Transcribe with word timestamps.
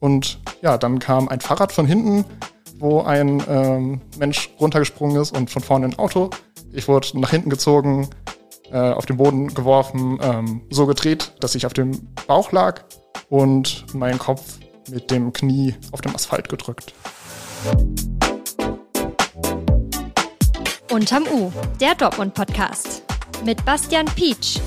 Und 0.00 0.40
ja, 0.62 0.78
dann 0.78 0.98
kam 0.98 1.28
ein 1.28 1.40
Fahrrad 1.40 1.72
von 1.72 1.86
hinten, 1.86 2.24
wo 2.78 3.02
ein 3.02 3.42
ähm, 3.48 4.00
Mensch 4.18 4.50
runtergesprungen 4.60 5.20
ist 5.20 5.36
und 5.36 5.50
von 5.50 5.62
vorne 5.62 5.86
ein 5.86 5.98
Auto. 5.98 6.30
Ich 6.72 6.86
wurde 6.86 7.18
nach 7.18 7.30
hinten 7.30 7.50
gezogen, 7.50 8.08
äh, 8.70 8.78
auf 8.78 9.06
den 9.06 9.16
Boden 9.16 9.52
geworfen, 9.54 10.18
ähm, 10.22 10.62
so 10.70 10.86
gedreht, 10.86 11.32
dass 11.40 11.54
ich 11.54 11.66
auf 11.66 11.72
dem 11.72 12.08
Bauch 12.26 12.52
lag 12.52 12.82
und 13.28 13.92
meinen 13.94 14.18
Kopf 14.18 14.58
mit 14.90 15.10
dem 15.10 15.32
Knie 15.32 15.74
auf 15.92 16.00
dem 16.00 16.14
Asphalt 16.14 16.48
gedrückt. 16.48 16.92
Unterm 20.90 21.24
U, 21.32 21.52
der 21.80 21.94
Dortmund-Podcast. 21.94 23.02
Mit 23.44 23.64
Bastian 23.64 24.06
Pietsch. 24.06 24.58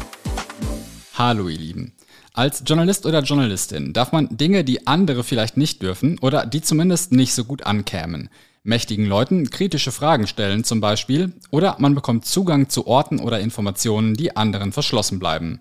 Hallo, 1.18 1.48
ihr 1.50 1.58
Lieben. 1.58 1.94
Als 2.34 2.64
Journalist 2.66 3.06
oder 3.06 3.22
Journalistin 3.24 3.92
darf 3.92 4.14
man 4.14 4.38
Dinge, 4.38 4.64
die 4.64 4.88
andere 4.88 5.26
vielleicht 5.26 5.58
nicht 5.58 5.82
dürfen 5.82 6.18
oder 6.20 6.46
die 6.46 6.62
zumindest 6.62 7.12
nicht 7.12 7.34
so 7.34 7.44
gut 7.44 7.64
ankämen, 7.64 8.30
mächtigen 8.64 9.06
Leuten 9.06 9.50
kritische 9.50 9.92
Fragen 9.92 10.28
stellen 10.28 10.64
zum 10.64 10.80
Beispiel 10.80 11.34
oder 11.50 11.76
man 11.80 11.94
bekommt 11.94 12.26
Zugang 12.26 12.70
zu 12.70 12.88
Orten 12.88 13.20
oder 13.20 13.42
Informationen, 13.42 14.14
die 14.14 14.38
anderen 14.38 14.72
verschlossen 14.72 15.20
bleiben. 15.20 15.60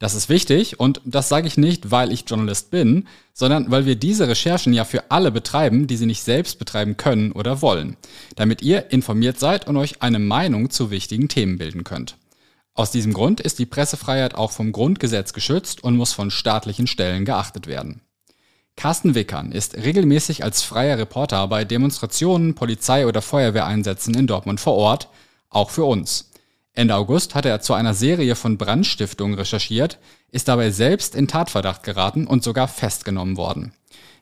Das 0.00 0.14
ist 0.14 0.28
wichtig 0.28 0.80
und 0.80 1.00
das 1.04 1.28
sage 1.28 1.46
ich 1.46 1.56
nicht, 1.56 1.92
weil 1.92 2.10
ich 2.10 2.24
Journalist 2.26 2.72
bin, 2.72 3.06
sondern 3.32 3.70
weil 3.70 3.86
wir 3.86 3.94
diese 3.94 4.26
Recherchen 4.26 4.72
ja 4.72 4.84
für 4.84 5.12
alle 5.12 5.30
betreiben, 5.30 5.86
die 5.86 5.96
sie 5.96 6.06
nicht 6.06 6.24
selbst 6.24 6.58
betreiben 6.58 6.96
können 6.96 7.30
oder 7.30 7.62
wollen, 7.62 7.96
damit 8.34 8.60
ihr 8.60 8.90
informiert 8.90 9.38
seid 9.38 9.68
und 9.68 9.76
euch 9.76 10.02
eine 10.02 10.18
Meinung 10.18 10.70
zu 10.70 10.90
wichtigen 10.90 11.28
Themen 11.28 11.58
bilden 11.58 11.84
könnt. 11.84 12.16
Aus 12.78 12.92
diesem 12.92 13.12
Grund 13.12 13.40
ist 13.40 13.58
die 13.58 13.66
Pressefreiheit 13.66 14.36
auch 14.36 14.52
vom 14.52 14.70
Grundgesetz 14.70 15.32
geschützt 15.32 15.82
und 15.82 15.96
muss 15.96 16.12
von 16.12 16.30
staatlichen 16.30 16.86
Stellen 16.86 17.24
geachtet 17.24 17.66
werden. 17.66 18.02
Carsten 18.76 19.16
Wickern 19.16 19.50
ist 19.50 19.76
regelmäßig 19.76 20.44
als 20.44 20.62
freier 20.62 20.96
Reporter 20.96 21.48
bei 21.48 21.64
Demonstrationen, 21.64 22.54
Polizei- 22.54 23.08
oder 23.08 23.20
Feuerwehreinsätzen 23.20 24.14
in 24.14 24.28
Dortmund 24.28 24.60
vor 24.60 24.74
Ort, 24.74 25.08
auch 25.50 25.70
für 25.70 25.82
uns. 25.86 26.30
Ende 26.72 26.94
August 26.94 27.34
hatte 27.34 27.48
er 27.48 27.60
zu 27.60 27.74
einer 27.74 27.94
Serie 27.94 28.36
von 28.36 28.58
Brandstiftungen 28.58 29.36
recherchiert, 29.36 29.98
ist 30.30 30.46
dabei 30.46 30.70
selbst 30.70 31.16
in 31.16 31.26
Tatverdacht 31.26 31.82
geraten 31.82 32.28
und 32.28 32.44
sogar 32.44 32.68
festgenommen 32.68 33.36
worden. 33.36 33.72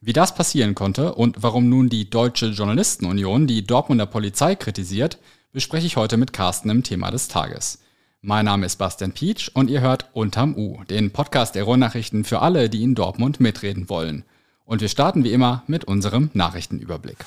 Wie 0.01 0.15
das 0.15 0.35
passieren 0.35 0.75
konnte 0.75 1.15
und 1.15 1.43
warum 1.43 1.69
nun 1.69 1.91
die 1.91 2.09
Deutsche 2.09 2.47
Journalistenunion 2.47 3.47
die 3.47 3.67
Dortmunder 3.67 4.07
Polizei 4.07 4.55
kritisiert, 4.55 5.19
bespreche 5.53 5.87
ich 5.87 5.99
heute 5.99 6.17
mit 6.17 6.33
Carsten 6.33 6.71
im 6.71 6.83
Thema 6.83 7.11
des 7.11 7.29
Tages. 7.29 7.81
Mein 8.23 8.47
Name 8.47 8.67
ist 8.67 8.77
Bastian 8.77 9.13
Pietsch 9.13 9.51
und 9.53 9.69
ihr 9.71 9.83
hört 9.83 10.07
Unterm 10.15 10.57
U, 10.57 10.83
den 10.85 11.11
Podcast 11.13 11.55
der 11.55 11.65
Ruhrnachrichten 11.65 12.25
für 12.25 12.41
alle, 12.41 12.71
die 12.71 12.83
in 12.83 12.95
Dortmund 12.95 13.41
mitreden 13.41 13.89
wollen. 13.89 14.25
Und 14.65 14.81
wir 14.81 14.89
starten 14.89 15.23
wie 15.23 15.33
immer 15.33 15.63
mit 15.67 15.85
unserem 15.85 16.31
Nachrichtenüberblick. 16.33 17.19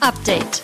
Update. 0.00 0.62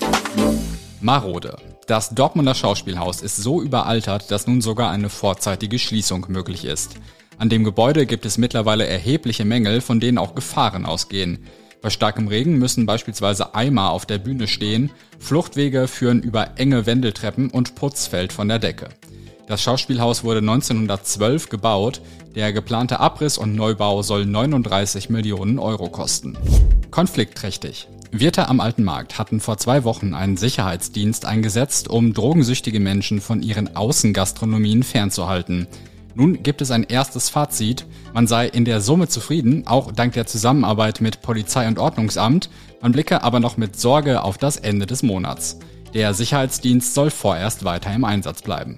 Marode. 1.00 1.56
Das 1.86 2.10
Dortmunder 2.10 2.54
Schauspielhaus 2.54 3.22
ist 3.22 3.38
so 3.38 3.62
überaltert, 3.62 4.30
dass 4.30 4.46
nun 4.46 4.60
sogar 4.60 4.90
eine 4.90 5.08
vorzeitige 5.08 5.78
Schließung 5.78 6.26
möglich 6.28 6.64
ist. 6.64 6.96
An 7.38 7.48
dem 7.48 7.64
Gebäude 7.64 8.06
gibt 8.06 8.26
es 8.26 8.38
mittlerweile 8.38 8.86
erhebliche 8.86 9.44
Mängel, 9.44 9.80
von 9.80 9.98
denen 9.98 10.18
auch 10.18 10.34
Gefahren 10.34 10.86
ausgehen. 10.86 11.46
Bei 11.82 11.90
starkem 11.90 12.28
Regen 12.28 12.58
müssen 12.58 12.86
beispielsweise 12.86 13.56
Eimer 13.56 13.90
auf 13.90 14.06
der 14.06 14.18
Bühne 14.18 14.46
stehen, 14.46 14.90
Fluchtwege 15.18 15.88
führen 15.88 16.22
über 16.22 16.52
enge 16.56 16.86
Wendeltreppen 16.86 17.50
und 17.50 17.74
Putz 17.74 18.06
fällt 18.06 18.32
von 18.32 18.48
der 18.48 18.60
Decke. 18.60 18.88
Das 19.48 19.62
Schauspielhaus 19.62 20.22
wurde 20.22 20.38
1912 20.38 21.48
gebaut. 21.48 22.00
Der 22.36 22.52
geplante 22.52 23.00
Abriss 23.00 23.36
und 23.36 23.56
Neubau 23.56 24.02
soll 24.02 24.24
39 24.24 25.10
Millionen 25.10 25.58
Euro 25.58 25.88
kosten. 25.88 26.38
Konfliktträchtig. 26.92 27.88
Wirte 28.12 28.48
am 28.48 28.60
Alten 28.60 28.84
Markt 28.84 29.18
hatten 29.18 29.40
vor 29.40 29.56
zwei 29.58 29.84
Wochen 29.84 30.14
einen 30.14 30.36
Sicherheitsdienst 30.36 31.24
eingesetzt, 31.24 31.88
um 31.88 32.14
drogensüchtige 32.14 32.78
Menschen 32.78 33.20
von 33.20 33.42
ihren 33.42 33.74
Außengastronomien 33.74 34.84
fernzuhalten. 34.84 35.66
Nun 36.14 36.42
gibt 36.42 36.60
es 36.60 36.70
ein 36.70 36.84
erstes 36.84 37.28
Fazit. 37.28 37.86
Man 38.12 38.26
sei 38.26 38.46
in 38.46 38.64
der 38.64 38.80
Summe 38.80 39.08
zufrieden, 39.08 39.66
auch 39.66 39.92
dank 39.92 40.12
der 40.12 40.26
Zusammenarbeit 40.26 41.00
mit 41.00 41.22
Polizei 41.22 41.66
und 41.66 41.78
Ordnungsamt. 41.78 42.50
Man 42.80 42.92
blicke 42.92 43.22
aber 43.22 43.40
noch 43.40 43.56
mit 43.56 43.78
Sorge 43.78 44.22
auf 44.22 44.38
das 44.38 44.56
Ende 44.56 44.86
des 44.86 45.02
Monats. 45.02 45.58
Der 45.94 46.14
Sicherheitsdienst 46.14 46.94
soll 46.94 47.10
vorerst 47.10 47.64
weiter 47.64 47.92
im 47.94 48.04
Einsatz 48.04 48.42
bleiben. 48.42 48.76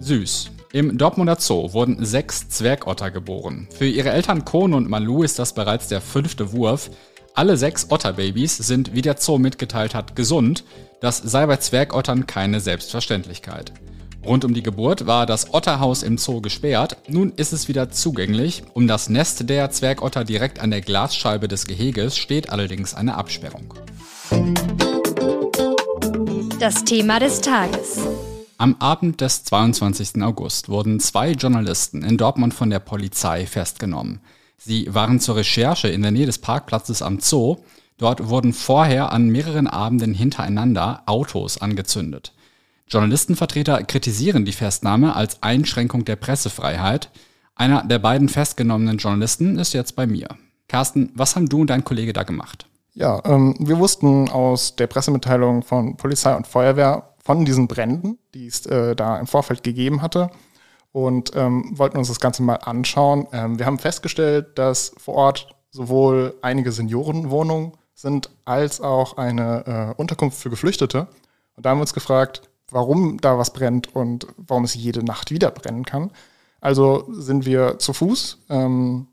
Süß. 0.00 0.50
Im 0.72 0.98
Dortmunder 0.98 1.36
Zoo 1.40 1.72
wurden 1.72 2.04
sechs 2.04 2.48
Zwergotter 2.48 3.10
geboren. 3.10 3.68
Für 3.76 3.86
ihre 3.86 4.10
Eltern 4.10 4.44
Kohn 4.44 4.72
und 4.74 4.88
Malu 4.88 5.24
ist 5.24 5.38
das 5.40 5.52
bereits 5.52 5.88
der 5.88 6.00
fünfte 6.00 6.52
Wurf. 6.52 6.90
Alle 7.34 7.56
sechs 7.56 7.90
Otterbabys 7.90 8.56
sind, 8.56 8.94
wie 8.94 9.02
der 9.02 9.16
Zoo 9.18 9.38
mitgeteilt 9.38 9.94
hat, 9.94 10.14
gesund. 10.14 10.64
Das 11.00 11.18
sei 11.18 11.46
bei 11.46 11.56
Zwergottern 11.56 12.26
keine 12.26 12.60
Selbstverständlichkeit. 12.60 13.72
Rund 14.24 14.44
um 14.44 14.52
die 14.52 14.62
Geburt 14.62 15.06
war 15.06 15.24
das 15.24 15.54
Otterhaus 15.54 16.02
im 16.02 16.18
Zoo 16.18 16.40
gesperrt. 16.42 16.98
Nun 17.08 17.32
ist 17.36 17.52
es 17.52 17.68
wieder 17.68 17.90
zugänglich. 17.90 18.62
Um 18.74 18.86
das 18.86 19.08
Nest 19.08 19.48
der 19.48 19.70
Zwergotter 19.70 20.24
direkt 20.24 20.60
an 20.60 20.70
der 20.70 20.82
Glasscheibe 20.82 21.48
des 21.48 21.66
Geheges 21.66 22.18
steht 22.18 22.50
allerdings 22.50 22.94
eine 22.94 23.14
Absperrung. 23.16 23.74
Das 26.58 26.84
Thema 26.84 27.18
des 27.18 27.40
Tages. 27.40 28.00
Am 28.58 28.76
Abend 28.78 29.22
des 29.22 29.44
22. 29.44 30.22
August 30.22 30.68
wurden 30.68 31.00
zwei 31.00 31.32
Journalisten 31.32 32.02
in 32.02 32.18
Dortmund 32.18 32.52
von 32.52 32.68
der 32.68 32.80
Polizei 32.80 33.46
festgenommen. 33.46 34.20
Sie 34.58 34.94
waren 34.94 35.18
zur 35.18 35.36
Recherche 35.36 35.88
in 35.88 36.02
der 36.02 36.10
Nähe 36.10 36.26
des 36.26 36.36
Parkplatzes 36.36 37.00
am 37.00 37.20
Zoo. 37.20 37.56
Dort 37.96 38.28
wurden 38.28 38.52
vorher 38.52 39.12
an 39.12 39.30
mehreren 39.30 39.66
Abenden 39.66 40.12
hintereinander 40.12 41.04
Autos 41.06 41.56
angezündet. 41.56 42.34
Journalistenvertreter 42.90 43.84
kritisieren 43.84 44.44
die 44.44 44.52
Festnahme 44.52 45.14
als 45.14 45.42
Einschränkung 45.42 46.04
der 46.04 46.16
Pressefreiheit. 46.16 47.10
Einer 47.54 47.84
der 47.84 48.00
beiden 48.00 48.28
festgenommenen 48.28 48.98
Journalisten 48.98 49.58
ist 49.58 49.74
jetzt 49.74 49.94
bei 49.94 50.08
mir. 50.08 50.28
Carsten, 50.66 51.12
was 51.14 51.36
haben 51.36 51.48
du 51.48 51.60
und 51.60 51.70
dein 51.70 51.84
Kollege 51.84 52.12
da 52.12 52.24
gemacht? 52.24 52.66
Ja, 52.94 53.22
ähm, 53.24 53.54
wir 53.60 53.78
wussten 53.78 54.28
aus 54.28 54.74
der 54.74 54.88
Pressemitteilung 54.88 55.62
von 55.62 55.96
Polizei 55.96 56.34
und 56.34 56.48
Feuerwehr 56.48 57.14
von 57.22 57.44
diesen 57.44 57.68
Bränden, 57.68 58.18
die 58.34 58.46
es 58.46 58.66
äh, 58.66 58.96
da 58.96 59.18
im 59.18 59.28
Vorfeld 59.28 59.62
gegeben 59.62 60.02
hatte 60.02 60.30
und 60.90 61.30
ähm, 61.36 61.78
wollten 61.78 61.96
uns 61.96 62.08
das 62.08 62.18
Ganze 62.18 62.42
mal 62.42 62.56
anschauen. 62.56 63.28
Ähm, 63.32 63.58
wir 63.58 63.66
haben 63.66 63.78
festgestellt, 63.78 64.58
dass 64.58 64.92
vor 64.98 65.14
Ort 65.14 65.54
sowohl 65.70 66.34
einige 66.42 66.72
Seniorenwohnungen 66.72 67.72
sind 67.94 68.30
als 68.44 68.80
auch 68.80 69.16
eine 69.16 69.94
äh, 69.96 70.00
Unterkunft 70.00 70.40
für 70.40 70.50
Geflüchtete. 70.50 71.06
Und 71.54 71.66
da 71.66 71.70
haben 71.70 71.78
wir 71.78 71.82
uns 71.82 71.94
gefragt, 71.94 72.49
warum 72.72 73.20
da 73.20 73.38
was 73.38 73.52
brennt 73.52 73.94
und 73.94 74.26
warum 74.36 74.64
es 74.64 74.74
jede 74.74 75.04
Nacht 75.04 75.30
wieder 75.30 75.50
brennen 75.50 75.84
kann. 75.84 76.10
Also 76.60 77.06
sind 77.10 77.46
wir 77.46 77.78
zu 77.78 77.92
Fuß 77.92 78.38
ähm, 78.50 79.06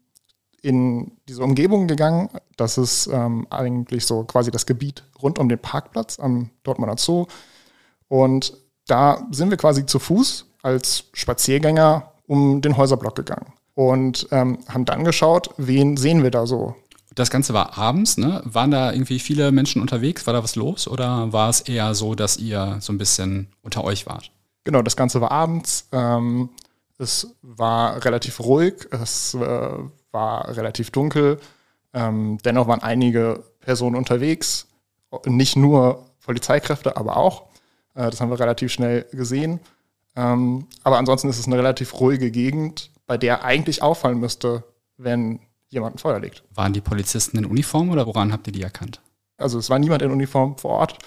in 0.62 1.13
diese 1.28 1.44
Umgebung 1.44 1.88
gegangen. 1.88 2.29
Das 2.57 2.78
ist 2.78 3.07
ähm, 3.07 3.47
eigentlich 3.50 4.06
so 4.06 4.23
quasi 4.23 4.51
das 4.51 4.66
Gebiet 4.66 5.03
rund 5.22 5.40
um 5.40 5.50
den 5.50 5.59
Parkplatz 5.59 6.19
am 6.19 6.50
Dortmunder 6.63 6.97
Zoo. 6.97 7.25
Und 8.09 8.57
da 8.88 9.28
sind 9.31 9.50
wir 9.50 9.57
quasi 9.57 9.85
zu 9.85 10.00
Fuß 10.00 10.46
als 10.62 11.06
Spaziergänger 11.13 12.12
um 12.28 12.62
den 12.62 12.75
Häuserblock 12.75 13.16
gegangen 13.16 13.53
und 13.75 14.28
ähm, 14.31 14.57
haben 14.67 14.85
dann 14.85 15.03
geschaut, 15.03 15.51
wen 15.57 15.97
sehen 15.97 16.23
wir 16.23 16.31
da 16.31 16.46
so 16.46 16.75
das 17.17 17.31
Ganze 17.31 17.53
war 17.53 17.78
abends, 17.78 18.17
ne? 18.17 18.41
Waren 18.45 18.69
da 18.69 18.91
irgendwie 18.91 19.17
viele 19.17 19.51
Menschen 19.51 19.81
unterwegs? 19.81 20.28
War 20.28 20.33
da 20.33 20.44
was 20.44 20.55
los? 20.55 20.88
Oder 20.88 21.33
war 21.33 21.50
es 21.50 21.61
eher 21.61 21.95
so, 21.95 22.13
dass 22.13 22.38
ihr 22.38 22.78
so 22.79 22.94
ein 22.94 23.00
bisschen 23.00 23.47
unter 23.63 23.83
euch 23.83 24.05
wart? 24.05 24.31
Genau, 24.63 24.83
das 24.83 24.95
Ganze 24.95 25.19
war 25.19 25.31
abends. 25.31 25.88
Ähm, 25.91 26.50
es 27.00 27.35
war 27.41 28.05
relativ 28.05 28.39
ruhig, 28.39 28.88
es 28.91 29.33
äh, 29.33 29.69
war 30.11 30.55
relativ 30.55 30.91
dunkel. 30.91 31.40
Ähm, 31.93 32.37
dennoch 32.46 32.67
waren 32.67 32.84
einige 32.84 33.43
Personen 33.61 33.96
unterwegs, 33.96 34.67
nicht 35.25 35.55
nur 35.55 36.05
Polizeikräfte, 36.23 36.97
aber 36.97 37.17
auch. 37.17 37.47
Äh, 37.96 38.11
das 38.11 38.22
haben 38.22 38.29
wir 38.29 38.40
relativ 38.40 38.72
schnell 38.72 39.08
gesehen. 39.11 39.59
Ähm, 40.16 40.67
aber 40.84 40.99
ansonsten 40.99 41.29
ist 41.29 41.40
es 41.40 41.47
eine 41.47 41.58
relativ 41.58 41.99
ruhige 41.99 42.29
Gegend, 42.29 42.91
bei 43.08 43.17
der 43.17 43.43
eigentlich 43.43 43.81
auffallen 43.81 44.20
müsste, 44.20 44.63
wenn 44.97 45.40
jemanden 45.69 45.97
Feuer 45.97 46.19
legt. 46.19 46.43
Waren 46.53 46.73
die 46.73 46.81
Polizisten 46.81 47.37
in 47.37 47.46
Uniform 47.46 47.90
oder 47.90 48.05
woran 48.05 48.31
habt 48.31 48.47
ihr 48.47 48.53
die 48.53 48.64
erkannt? 48.64 49.02
Also 49.37 49.59
es 49.59 49.69
war 49.69 49.79
niemand 49.79 50.02
in 50.02 50.11
Uniform 50.11 50.58
vor 50.58 50.72
Ort. 50.72 50.99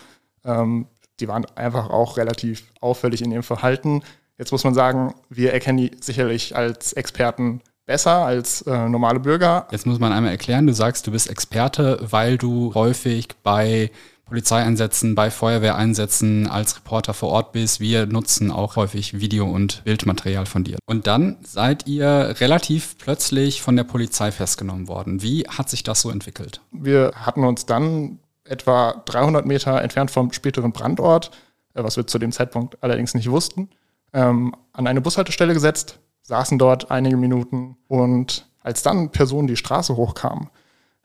Ähm, 0.45 0.87
die 1.19 1.29
waren 1.29 1.45
einfach 1.57 1.91
auch 1.91 2.17
relativ 2.17 2.73
auffällig 2.81 3.23
in 3.23 3.33
ihrem 3.33 3.43
Verhalten. 3.43 4.03
Jetzt 4.39 4.53
muss 4.53 4.65
man 4.65 4.75
sagen, 4.75 5.15
wir 5.29 5.53
erkennen 5.53 5.79
die 5.79 5.91
sicherlich 6.01 6.57
als 6.57 6.93
Experten 6.95 7.61
besser 7.87 8.25
als 8.25 8.63
äh, 8.63 8.89
normale 8.89 9.19
Bürger. 9.19 9.67
Jetzt 9.71 9.85
muss 9.85 9.99
man 9.99 10.13
einmal 10.13 10.31
erklären, 10.31 10.67
du 10.67 10.73
sagst, 10.73 11.07
du 11.07 11.11
bist 11.11 11.29
Experte, 11.29 11.99
weil 12.09 12.39
du 12.39 12.73
häufig 12.75 13.29
bei 13.43 13.91
Polizeieinsätzen, 14.31 15.17
bei 15.17 15.29
Feuerwehreinsätzen 15.29 16.47
als 16.47 16.77
Reporter 16.77 17.15
vor 17.15 17.31
Ort 17.31 17.51
bist. 17.51 17.81
Wir 17.81 18.07
nutzen 18.07 18.53
auch 18.53 18.77
häufig 18.77 19.19
Video- 19.19 19.51
und 19.51 19.83
Bildmaterial 19.83 20.47
von 20.47 20.63
dir. 20.63 20.79
Und 20.87 21.09
dann 21.09 21.37
seid 21.43 21.89
ihr 21.89 22.37
relativ 22.39 22.97
plötzlich 22.97 23.61
von 23.61 23.75
der 23.75 23.83
Polizei 23.83 24.31
festgenommen 24.31 24.87
worden. 24.87 25.21
Wie 25.21 25.49
hat 25.49 25.69
sich 25.69 25.83
das 25.83 26.01
so 26.01 26.11
entwickelt? 26.11 26.61
Wir 26.71 27.11
hatten 27.17 27.43
uns 27.43 27.67
dann 27.67 28.21
etwa 28.45 29.03
300 29.05 29.47
Meter 29.47 29.83
entfernt 29.83 30.13
vom 30.13 30.33
späteren 30.33 30.71
Brandort, 30.71 31.33
äh, 31.75 31.83
was 31.83 31.97
wir 31.97 32.07
zu 32.07 32.21
dem 32.21 32.31
Zeitpunkt 32.31 32.81
allerdings 32.85 33.15
nicht 33.15 33.31
wussten, 33.31 33.69
ähm, 34.13 34.55
an 34.73 34.87
eine 34.87 35.01
Bushaltestelle 35.01 35.55
gesetzt, 35.55 35.99
saßen 36.23 36.57
dort 36.57 36.93
einige 36.93 37.17
Minuten 37.17 37.77
und 37.89 38.47
als 38.63 38.85
dann 38.85 39.11
Personen 39.11 39.49
die 39.49 39.57
Straße 39.57 39.97
hochkamen 39.97 40.51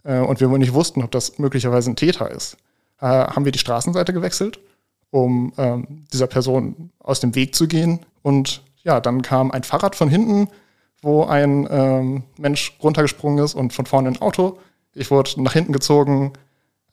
äh, 0.03 0.19
und 0.19 0.39
wir 0.39 0.51
wohl 0.51 0.59
nicht 0.59 0.73
wussten, 0.73 1.01
ob 1.01 1.09
das 1.09 1.39
möglicherweise 1.39 1.89
ein 1.89 1.95
Täter 1.95 2.29
ist, 2.29 2.57
äh, 2.99 3.05
haben 3.05 3.45
wir 3.45 3.51
die 3.51 3.59
Straßenseite 3.59 4.13
gewechselt, 4.13 4.59
um 5.09 5.53
ähm, 5.57 6.05
dieser 6.13 6.27
Person 6.27 6.91
aus 6.99 7.19
dem 7.19 7.35
Weg 7.35 7.55
zu 7.55 7.67
gehen. 7.67 8.05
Und 8.21 8.63
ja, 8.83 8.99
dann 8.99 9.21
kam 9.21 9.51
ein 9.51 9.63
Fahrrad 9.63 9.95
von 9.95 10.09
hinten, 10.09 10.49
wo 11.01 11.23
ein 11.23 11.67
ähm, 11.69 12.23
Mensch 12.37 12.77
runtergesprungen 12.81 13.43
ist 13.43 13.53
und 13.53 13.73
von 13.73 13.85
vorne 13.85 14.09
ein 14.09 14.21
Auto. 14.21 14.59
Ich 14.93 15.11
wurde 15.11 15.41
nach 15.41 15.53
hinten 15.53 15.73
gezogen, 15.73 16.33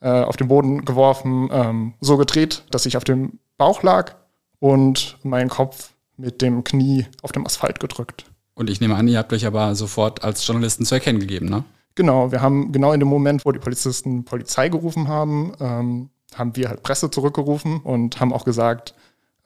äh, 0.01 0.09
auf 0.09 0.37
den 0.37 0.49
Boden 0.49 0.85
geworfen, 0.85 1.49
ähm, 1.51 1.93
so 2.01 2.17
gedreht, 2.17 2.63
dass 2.69 2.85
ich 2.85 2.97
auf 2.97 3.03
dem 3.03 3.39
Bauch 3.57 3.83
lag 3.83 4.15
und 4.59 5.17
mein 5.23 5.49
Kopf 5.49 5.93
mit 6.17 6.41
dem 6.41 6.63
Knie 6.63 7.05
auf 7.21 7.31
dem 7.31 7.45
Asphalt 7.45 7.79
gedrückt. 7.79 8.25
Und 8.53 8.69
ich 8.69 8.81
nehme 8.81 8.95
an, 8.95 9.07
ihr 9.07 9.17
habt 9.17 9.33
euch 9.33 9.45
aber 9.45 9.75
sofort 9.75 10.23
als 10.23 10.45
Journalisten 10.45 10.85
zu 10.85 10.95
erkennen 10.95 11.19
gegeben, 11.19 11.47
ne? 11.47 11.63
Genau, 11.95 12.31
wir 12.31 12.41
haben 12.41 12.71
genau 12.71 12.91
in 12.91 12.99
dem 12.99 13.09
Moment, 13.09 13.45
wo 13.45 13.51
die 13.51 13.59
Polizisten 13.59 14.25
Polizei 14.25 14.69
gerufen 14.69 15.07
haben, 15.07 15.53
ähm, 15.59 16.09
haben 16.35 16.55
wir 16.55 16.69
halt 16.69 16.81
Presse 16.81 17.11
zurückgerufen 17.11 17.79
und 17.81 18.19
haben 18.19 18.33
auch 18.33 18.45
gesagt, 18.45 18.95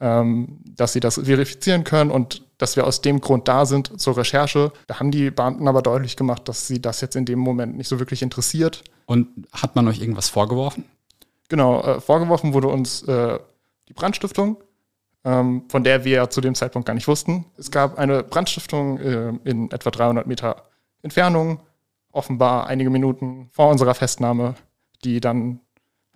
ähm, 0.00 0.60
dass 0.64 0.92
sie 0.92 1.00
das 1.00 1.16
verifizieren 1.16 1.84
können 1.84 2.10
und 2.10 2.42
dass 2.56 2.76
wir 2.76 2.86
aus 2.86 3.00
dem 3.00 3.20
Grund 3.20 3.48
da 3.48 3.66
sind 3.66 4.00
zur 4.00 4.16
Recherche. 4.16 4.72
Da 4.86 4.98
haben 4.98 5.10
die 5.10 5.30
Beamten 5.30 5.68
aber 5.68 5.82
deutlich 5.82 6.16
gemacht, 6.16 6.48
dass 6.48 6.66
sie 6.66 6.80
das 6.80 7.00
jetzt 7.00 7.16
in 7.16 7.24
dem 7.24 7.38
Moment 7.38 7.76
nicht 7.76 7.88
so 7.88 7.98
wirklich 7.98 8.22
interessiert. 8.22 8.84
Und 9.06 9.28
hat 9.52 9.74
man 9.74 9.88
euch 9.88 10.00
irgendwas 10.00 10.28
vorgeworfen? 10.28 10.84
Genau, 11.48 11.80
äh, 11.82 12.00
vorgeworfen 12.00 12.52
wurde 12.52 12.68
uns 12.68 13.02
äh, 13.02 13.38
die 13.88 13.94
Brandstiftung, 13.94 14.58
ähm, 15.24 15.64
von 15.68 15.82
der 15.82 16.04
wir 16.04 16.30
zu 16.30 16.40
dem 16.40 16.54
Zeitpunkt 16.54 16.86
gar 16.86 16.94
nicht 16.94 17.08
wussten. 17.08 17.46
Es 17.56 17.70
gab 17.70 17.98
eine 17.98 18.22
Brandstiftung 18.22 18.98
äh, 18.98 19.32
in 19.44 19.70
etwa 19.70 19.90
300 19.90 20.26
Meter 20.26 20.64
Entfernung 21.02 21.60
offenbar 22.12 22.66
einige 22.66 22.90
Minuten 22.90 23.48
vor 23.52 23.68
unserer 23.70 23.94
Festnahme, 23.94 24.54
die 25.04 25.20
dann 25.20 25.60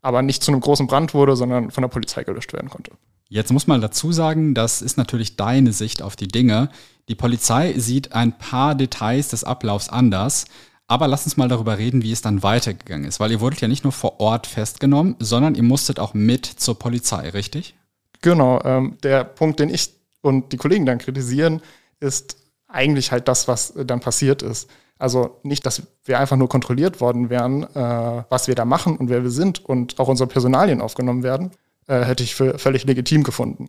aber 0.01 0.23
nicht 0.23 0.43
zu 0.43 0.51
einem 0.51 0.61
großen 0.61 0.87
Brand 0.87 1.15
wurde, 1.15 1.37
sondern 1.37 1.71
von 1.71 1.83
der 1.83 1.89
Polizei 1.89 2.25
gelöscht 2.25 2.53
werden 2.53 2.71
konnte. 2.71 2.93
Jetzt 3.29 3.53
muss 3.53 3.67
man 3.67 3.81
dazu 3.81 4.13
sagen, 4.13 4.55
das 4.55 4.83
ist 4.83 4.99
natürlich 4.99 5.37
deine 5.37 5.73
Sicht 5.73 6.03
auf 6.03 6.17
die 6.17 6.29
Dinge. 6.29 6.69
Die 7.09 7.15
Polizei 7.15 7.73
sieht 7.79 8.13
ein 8.13 8.37
paar 8.37 8.75
Details 8.75 9.29
des 9.29 9.45
Ablaufs 9.45 9.89
anders. 9.89 10.45
Aber 10.87 11.09
lass 11.09 11.25
uns 11.25 11.39
mal 11.39 11.49
darüber 11.49 11.79
reden, 11.79 12.03
wie 12.03 12.13
es 12.13 12.21
dann 12.21 12.43
weitergegangen 12.43 13.09
ist, 13.09 13.21
weil 13.21 13.31
ihr 13.31 13.41
wurdet 13.41 13.63
ja 13.63 13.69
nicht 13.69 13.85
nur 13.85 13.93
vor 13.93 14.21
Ort 14.21 14.47
festgenommen, 14.47 15.17
sondern 15.19 15.55
ihr 15.55 15.63
musstet 15.63 15.99
auch 15.99 16.13
mit 16.13 16.45
zur 16.45 16.79
Polizei, 16.79 17.31
richtig? 17.31 17.75
Genau. 18.21 18.61
Ähm, 18.65 18.99
der 19.03 19.25
Punkt, 19.25 19.61
den 19.61 19.71
ich 19.71 19.95
und 20.21 20.53
die 20.53 20.59
Kollegen 20.59 20.85
dann 20.85 20.99
kritisieren, 20.99 21.63
ist 22.01 22.37
eigentlich 22.69 23.13
halt 23.13 23.29
das, 23.29 23.49
was 23.49 23.73
dann 23.75 24.01
passiert 24.01 24.43
ist. 24.43 24.69
Also 25.03 25.41
nicht, 25.43 25.67
dass 25.67 25.83
wir 26.05 26.21
einfach 26.21 26.37
nur 26.37 26.49
kontrolliert 26.49 27.01
worden 27.01 27.29
wären, 27.29 27.65
äh, 27.75 28.23
was 28.29 28.47
wir 28.47 28.55
da 28.55 28.65
machen 28.65 28.97
und 28.97 29.09
wer 29.09 29.25
wir 29.25 29.33
sind 29.33 29.65
und 29.65 29.99
auch 29.99 30.07
unsere 30.07 30.29
Personalien 30.29 30.81
aufgenommen 30.81 31.25
werden, 31.25 31.51
äh, 31.89 32.05
hätte 32.05 32.23
ich 32.23 32.37
für 32.37 32.57
völlig 32.57 32.85
legitim 32.85 33.25
gefunden. 33.25 33.69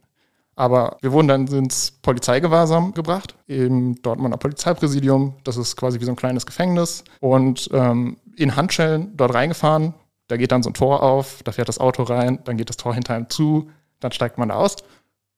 Aber 0.56 0.98
wir 1.02 1.12
wurden 1.12 1.28
dann 1.28 1.48
ins 1.48 1.90
Polizeigewahrsam 1.90 2.94
gebracht, 2.94 3.34
im 3.48 4.00
Dortmunder 4.04 4.38
Polizeipräsidium. 4.38 5.34
Das 5.44 5.58
ist 5.58 5.76
quasi 5.76 6.00
wie 6.00 6.06
so 6.06 6.12
ein 6.12 6.16
kleines 6.16 6.46
Gefängnis. 6.46 7.04
Und 7.20 7.68
ähm, 7.74 8.18
in 8.38 8.56
Handschellen 8.56 9.18
dort 9.18 9.34
reingefahren. 9.34 9.96
Da 10.28 10.38
geht 10.38 10.52
dann 10.52 10.62
so 10.62 10.70
ein 10.70 10.76
Tor 10.76 11.02
auf, 11.02 11.42
da 11.42 11.52
fährt 11.52 11.68
das 11.68 11.80
Auto 11.80 12.04
rein, 12.04 12.42
dann 12.44 12.58
geht 12.58 12.70
das 12.70 12.78
Tor 12.78 12.94
hinter 12.94 13.18
ihm 13.18 13.32
zu, 13.32 13.72
dann 14.00 14.12
steigt 14.12 14.38
man 14.38 14.50
da 14.50 14.56
aus. 14.56 14.76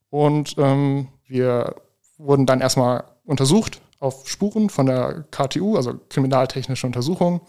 Und 0.10 0.56
ähm, 0.58 1.08
wir 1.26 1.76
wurden 2.18 2.46
dann 2.46 2.60
erstmal 2.60 3.06
untersucht 3.24 3.80
auf 4.00 4.28
Spuren 4.30 4.70
von 4.70 4.86
der 4.86 5.26
KTU, 5.32 5.76
also 5.76 6.00
kriminaltechnische 6.10 6.88
Untersuchung, 6.88 7.42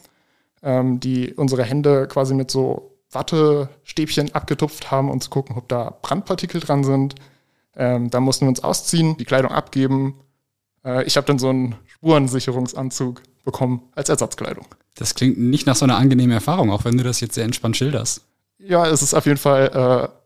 ähm, 0.63 1.01
die 1.01 1.35
unsere 1.35 1.65
Hände 1.65 2.07
quasi 2.09 2.35
mit 2.35 2.51
so 2.51 2.97
Wattestäbchen 3.11 4.35
abgetupft 4.35 4.91
haben, 4.91 5.11
um 5.11 5.21
zu 5.21 5.31
gucken, 5.31 5.57
ob 5.57 5.69
da 5.69 5.97
Brandpartikel 6.03 6.61
dran 6.61 6.85
sind. 6.85 7.15
Ähm, 7.77 8.11
da 8.11 8.21
mussten 8.21 8.47
wir 8.47 8.49
uns 8.49 8.63
ausziehen, 8.63 9.17
die 9.17 9.25
Kleidung 9.25 9.53
abgeben. 9.53 10.21
Äh, 10.85 11.05
ich 11.05 11.17
habe 11.17 11.27
dann 11.27 11.39
so 11.39 11.49
einen 11.49 11.77
Spurensicherungsanzug 11.87 13.23
bekommen 13.45 13.83
als 13.95 14.09
Ersatzkleidung. 14.09 14.67
Das 14.95 15.15
klingt 15.15 15.39
nicht 15.39 15.67
nach 15.67 15.77
so 15.77 15.85
einer 15.85 15.97
angenehmen 15.97 16.33
Erfahrung, 16.33 16.71
auch 16.71 16.85
wenn 16.85 16.97
du 16.97 17.05
das 17.05 17.21
jetzt 17.21 17.35
sehr 17.35 17.45
entspannt 17.45 17.77
schilderst. 17.77 18.23
Ja, 18.59 18.87
es 18.87 19.03
ist 19.03 19.15
auf 19.15 19.27
jeden 19.27 19.39
Fall 19.39 20.11
äh, 20.13 20.17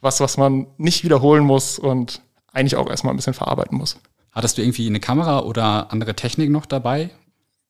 was, 0.00 0.20
was 0.20 0.36
man 0.36 0.66
nicht 0.78 1.04
wiederholen 1.04 1.44
muss 1.44 1.78
und 1.78 2.22
eigentlich 2.52 2.76
auch 2.76 2.88
erstmal 2.88 3.12
ein 3.12 3.16
bisschen 3.16 3.34
verarbeiten 3.34 3.76
muss. 3.76 3.98
Hattest 4.36 4.58
du 4.58 4.62
irgendwie 4.62 4.86
eine 4.86 5.00
Kamera 5.00 5.40
oder 5.40 5.90
andere 5.90 6.14
Technik 6.14 6.50
noch 6.50 6.66
dabei? 6.66 7.08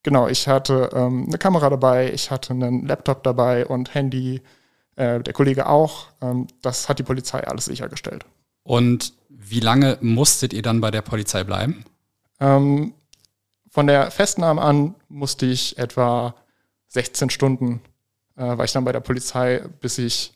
Genau, 0.03 0.27
ich 0.27 0.49
hatte 0.49 0.91
ähm, 0.95 1.27
eine 1.29 1.39
Kamera 1.39 1.71
dabei, 1.71 2.13
ich 2.13 2.33
hatte 2.33 2.55
einen 2.55 2.89
Laptop 2.89 3.23
dabei 3.23 3.65
und 3.65 3.95
Handy, 3.95 4.43
äh, 4.97 5.21
der 5.21 5.33
Kollege 5.33 5.69
auch. 5.69 6.09
Ähm, 6.21 6.49
das 6.63 6.89
hat 6.89 6.99
die 6.99 7.05
Polizei 7.05 7.47
alles 7.47 7.67
sichergestellt. 7.67 8.27
Und 8.65 9.13
wie 9.29 9.61
lange 9.61 9.97
musstet 10.01 10.53
ihr 10.53 10.63
dann 10.63 10.81
bei 10.81 10.91
der 10.91 11.03
Polizei 11.03 11.45
bleiben? 11.45 11.85
Ähm, 12.41 12.95
von 13.71 13.87
der 13.87 14.11
Festnahme 14.11 14.61
an 14.61 14.97
musste 15.09 15.47
ich 15.47 15.79
etwa 15.79 16.35
16 16.89 17.31
Stunden, 17.31 17.81
äh, 18.35 18.43
war 18.43 18.65
ich 18.65 18.73
dann 18.73 18.85
bei 18.85 18.91
der 18.91 18.99
Polizei, 18.99 19.63
bis 19.81 19.99
ich 19.99 20.35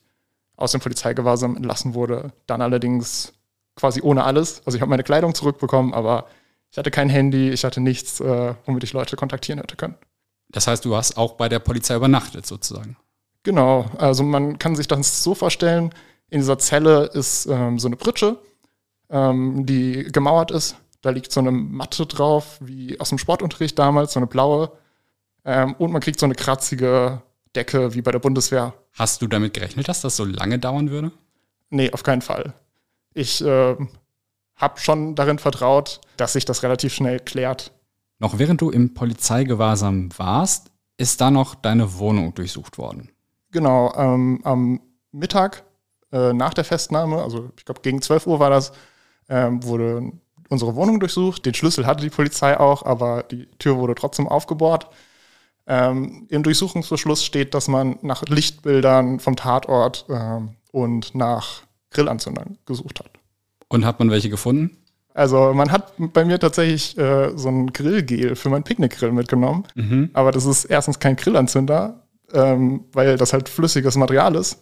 aus 0.55 0.71
dem 0.71 0.81
Polizeigewahrsam 0.81 1.57
entlassen 1.57 1.95
wurde. 1.95 2.33
Dann 2.47 2.63
allerdings 2.63 3.33
quasi 3.81 4.03
ohne 4.03 4.25
alles. 4.25 4.63
Also 4.65 4.77
ich 4.77 4.83
habe 4.83 4.91
meine 4.91 5.03
Kleidung 5.03 5.35
zurückbekommen, 5.35 5.95
aber 5.95 6.27
ich 6.71 6.79
hatte 6.79 6.91
kein 6.91 7.09
Handy, 7.09 7.51
ich 7.51 7.65
hatte 7.65 7.81
nichts, 7.81 8.21
äh, 8.21 8.55
womit 8.67 8.85
ich 8.85 8.93
Leute 8.93 9.17
kontaktieren 9.17 9.59
hätte 9.59 9.77
können. 9.77 9.97
Das 10.51 10.67
heißt, 10.67 10.85
du 10.85 10.97
hast 10.97 11.17
auch 11.17 11.35
bei 11.35 11.49
der 11.49 11.59
Polizei 11.59 11.97
übernachtet 11.97 12.47
sozusagen. 12.47 12.97
Genau, 13.43 13.87
also 13.97 14.23
man 14.23 14.59
kann 14.59 14.77
sich 14.77 14.87
das 14.87 15.23
so 15.23 15.35
vorstellen, 15.35 15.93
in 16.29 16.41
dieser 16.41 16.59
Zelle 16.59 17.07
ist 17.07 17.47
ähm, 17.47 17.79
so 17.79 17.89
eine 17.89 17.97
Pritsche, 17.97 18.39
ähm, 19.09 19.65
die 19.67 20.05
gemauert 20.13 20.51
ist. 20.51 20.77
Da 21.01 21.11
liegt 21.11 21.33
so 21.33 21.41
eine 21.41 21.51
Matte 21.51 22.07
drauf, 22.07 22.59
wie 22.61 23.01
aus 23.01 23.09
dem 23.09 23.19
Sportunterricht 23.19 23.79
damals, 23.79 24.13
so 24.13 24.21
eine 24.21 24.27
blaue. 24.27 24.71
Ähm, 25.45 25.75
und 25.79 25.91
man 25.91 26.03
kriegt 26.03 26.21
so 26.21 26.27
eine 26.27 26.35
kratzige 26.35 27.23
Decke 27.57 27.95
wie 27.95 28.03
bei 28.03 28.13
der 28.13 28.19
Bundeswehr. 28.19 28.75
Hast 28.93 29.23
du 29.23 29.27
damit 29.27 29.55
gerechnet, 29.55 29.89
dass 29.89 30.03
das 30.03 30.17
so 30.17 30.25
lange 30.25 30.59
dauern 30.59 30.91
würde? 30.91 31.11
Nee, 31.71 31.91
auf 31.93 32.03
keinen 32.03 32.23
Fall 32.23 32.53
ich 33.15 33.45
äh, 33.45 33.77
habe 34.57 34.81
schon 34.81 35.15
darin 35.15 35.39
vertraut, 35.39 36.01
dass 36.17 36.35
sich 36.35 36.45
das 36.45 36.63
relativ 36.63 36.93
schnell 36.93 37.21
klärt. 37.21 37.73
Noch 38.19 38.39
während 38.39 38.61
du 38.61 38.71
im 38.71 38.95
Polizeigewahrsam 38.95 40.11
warst, 40.17 40.71
ist 40.99 41.21
da 41.21 41.31
noch 41.31 41.55
deine 41.55 41.99
Wohnung 41.99 42.35
durchsucht 42.35 42.77
worden. 42.77 43.11
Genau, 43.51 43.93
ähm, 43.97 44.41
am 44.45 44.81
Mittag 45.13 45.65
äh, 46.13 46.33
nach 46.33 46.55
der 46.55 46.65
Festnahme, 46.65 47.23
also 47.23 47.51
ich 47.57 47.65
glaube 47.65 47.81
gegen 47.81 48.03
12 48.03 48.27
Uhr 48.27 48.39
war 48.39 48.51
das, 48.51 48.73
ähm, 49.29 49.65
wurde 49.65 50.13
unsere 50.51 50.75
Wohnung 50.75 51.01
durchsucht. 51.01 51.47
Den 51.47 51.55
Schlüssel 51.55 51.87
hatte 51.87 52.03
die 52.03 52.11
Polizei 52.11 52.59
auch, 52.59 52.85
aber 52.85 53.23
die 53.23 53.47
Tür 53.59 53.79
wurde 53.79 53.95
trotzdem 53.95 54.29
aufgebohrt. 54.29 54.89
Ähm, 55.67 56.27
Im 56.29 56.43
Durchsuchungsbeschluss 56.43 57.25
steht, 57.25 57.55
dass 57.55 57.69
man 57.69 57.99
nach 58.03 58.23
Lichtbildern 58.25 59.21
vom 59.21 59.37
Tatort 59.37 60.05
ähm, 60.11 60.57
und 60.73 61.15
nach 61.15 61.63
Grillanzündern 61.91 62.59
gesucht 62.67 63.01
hat. 63.01 63.11
Und 63.69 63.85
hat 63.85 63.99
man 63.99 64.11
welche 64.11 64.31
gefunden? 64.31 64.77
Also 65.15 65.53
man 65.55 65.73
hat 65.73 65.93
bei 65.99 66.25
mir 66.25 66.39
tatsächlich 66.39 66.97
äh, 66.97 67.37
so 67.37 67.49
ein 67.49 67.73
Grillgel 67.73 68.37
für 68.37 68.49
meinen 68.49 68.63
Picknickgrill 68.63 69.13
mitgenommen. 69.13 69.65
Mhm. 69.75 70.11
Aber 70.13 70.33
das 70.33 70.45
ist 70.45 70.65
erstens 70.65 70.99
kein 70.99 71.17
Grillanzünder, 71.17 72.03
ähm, 72.33 72.85
weil 72.93 73.17
das 73.17 73.33
halt 73.33 73.49
flüssiges 73.49 73.97
Material 73.97 74.35
ist. 74.37 74.59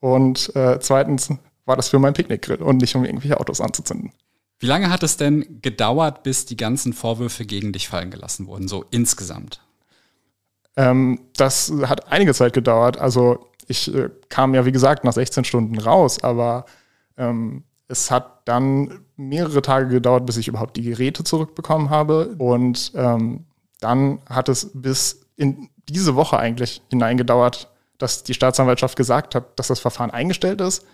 Und 0.00 0.54
äh, 0.54 0.78
zweitens 0.80 1.30
war 1.64 1.76
das 1.76 1.88
für 1.88 1.98
meinen 1.98 2.14
Picknickgrill 2.14 2.62
und 2.62 2.78
nicht 2.78 2.94
um 2.94 3.04
irgendwelche 3.04 3.40
Autos 3.40 3.60
anzuzünden. 3.60 4.12
Wie 4.60 4.66
lange 4.66 4.90
hat 4.90 5.02
es 5.02 5.16
denn 5.16 5.60
gedauert, 5.62 6.22
bis 6.22 6.46
die 6.46 6.56
ganzen 6.56 6.92
Vorwürfe 6.92 7.44
gegen 7.44 7.72
dich 7.72 7.88
fallen 7.88 8.10
gelassen 8.10 8.46
wurden, 8.46 8.68
so 8.68 8.84
insgesamt? 8.90 9.60
Ähm, 10.76 11.20
das 11.36 11.72
hat 11.86 12.10
einige 12.12 12.34
Zeit 12.34 12.52
gedauert. 12.52 12.98
Also 12.98 13.48
ich 13.68 13.94
äh, 13.94 14.10
kam 14.28 14.54
ja, 14.54 14.64
wie 14.64 14.72
gesagt, 14.72 15.04
nach 15.04 15.12
16 15.12 15.44
Stunden 15.44 15.78
raus, 15.78 16.22
aber 16.22 16.64
ähm, 17.16 17.64
es 17.88 18.10
hat 18.10 18.42
dann 18.46 19.00
mehrere 19.16 19.62
Tage 19.62 19.88
gedauert, 19.88 20.26
bis 20.26 20.36
ich 20.36 20.48
überhaupt 20.48 20.76
die 20.76 20.82
Geräte 20.82 21.24
zurückbekommen 21.24 21.90
habe. 21.90 22.34
Und 22.38 22.92
ähm, 22.94 23.46
dann 23.80 24.20
hat 24.28 24.48
es 24.48 24.70
bis 24.74 25.20
in 25.36 25.70
diese 25.88 26.14
Woche 26.14 26.38
eigentlich 26.38 26.82
hineingedauert, 26.90 27.68
dass 27.96 28.22
die 28.22 28.34
Staatsanwaltschaft 28.34 28.96
gesagt 28.96 29.34
hat, 29.34 29.58
dass 29.58 29.68
das 29.68 29.80
Verfahren 29.80 30.10
eingestellt 30.10 30.60
ist. 30.60 30.84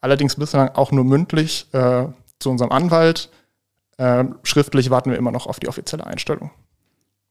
Allerdings 0.00 0.36
bislang 0.36 0.70
auch 0.70 0.90
nur 0.90 1.04
mündlich 1.04 1.66
äh, 1.72 2.06
zu 2.40 2.50
unserem 2.50 2.72
Anwalt. 2.72 3.30
Äh, 3.98 4.24
schriftlich 4.42 4.90
warten 4.90 5.10
wir 5.10 5.18
immer 5.18 5.30
noch 5.30 5.46
auf 5.46 5.60
die 5.60 5.68
offizielle 5.68 6.06
Einstellung. 6.06 6.50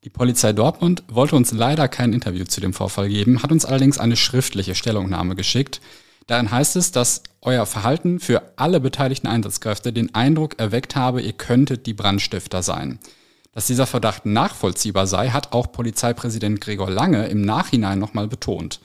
Die 0.03 0.09
Polizei 0.09 0.51
Dortmund 0.51 1.03
wollte 1.09 1.35
uns 1.35 1.51
leider 1.51 1.87
kein 1.87 2.11
Interview 2.11 2.45
zu 2.45 2.59
dem 2.59 2.73
Vorfall 2.73 3.07
geben, 3.07 3.43
hat 3.43 3.51
uns 3.51 3.65
allerdings 3.65 3.99
eine 3.99 4.15
schriftliche 4.15 4.73
Stellungnahme 4.73 5.35
geschickt. 5.35 5.79
Darin 6.25 6.49
heißt 6.49 6.75
es, 6.75 6.91
dass 6.91 7.21
euer 7.41 7.67
Verhalten 7.67 8.19
für 8.19 8.53
alle 8.55 8.79
beteiligten 8.79 9.27
Einsatzkräfte 9.27 9.93
den 9.93 10.15
Eindruck 10.15 10.59
erweckt 10.59 10.95
habe, 10.95 11.21
ihr 11.21 11.33
könntet 11.33 11.85
die 11.85 11.93
Brandstifter 11.93 12.63
sein. 12.63 12.99
Dass 13.53 13.67
dieser 13.67 13.85
Verdacht 13.85 14.25
nachvollziehbar 14.25 15.05
sei, 15.05 15.29
hat 15.29 15.53
auch 15.53 15.71
Polizeipräsident 15.71 16.61
Gregor 16.61 16.89
Lange 16.89 17.27
im 17.27 17.41
Nachhinein 17.41 17.99
nochmal 17.99 18.27
betont. 18.27 18.79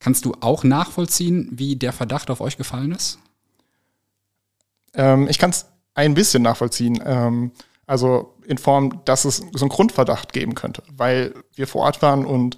Kannst 0.00 0.26
du 0.26 0.34
auch 0.40 0.64
nachvollziehen, 0.64 1.48
wie 1.52 1.76
der 1.76 1.92
Verdacht 1.92 2.30
auf 2.30 2.40
euch 2.40 2.58
gefallen 2.58 2.92
ist? 2.92 3.18
Ähm, 4.92 5.28
ich 5.28 5.38
kann 5.38 5.50
es 5.50 5.66
ein 5.94 6.14
bisschen 6.14 6.42
nachvollziehen. 6.42 7.00
Ähm, 7.04 7.52
also 7.86 8.34
in 8.48 8.56
Form, 8.56 9.02
dass 9.04 9.26
es 9.26 9.36
so 9.52 9.60
einen 9.60 9.68
Grundverdacht 9.68 10.32
geben 10.32 10.54
könnte, 10.54 10.82
weil 10.90 11.34
wir 11.54 11.66
vor 11.66 11.82
Ort 11.82 12.00
waren 12.00 12.24
und 12.24 12.56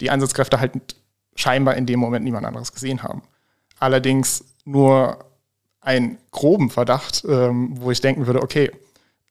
die 0.00 0.10
Einsatzkräfte 0.10 0.60
halt 0.60 0.96
scheinbar 1.34 1.76
in 1.76 1.86
dem 1.86 1.98
Moment 1.98 2.26
niemand 2.26 2.44
anderes 2.44 2.72
gesehen 2.74 3.02
haben. 3.02 3.22
Allerdings 3.78 4.44
nur 4.66 5.24
einen 5.80 6.18
groben 6.30 6.68
Verdacht, 6.68 7.24
ähm, 7.26 7.70
wo 7.80 7.90
ich 7.90 8.02
denken 8.02 8.26
würde, 8.26 8.42
okay, 8.42 8.70